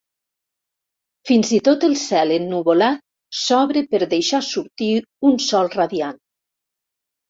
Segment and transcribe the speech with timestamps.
[1.31, 3.05] Fins i tot el cel ennuvolat
[3.43, 4.93] s'obre per deixar sortir
[5.33, 6.23] un sol radiant.